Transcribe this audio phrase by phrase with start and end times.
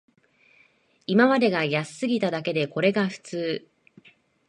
[1.05, 3.69] 今までが安すぎただけで、これが普通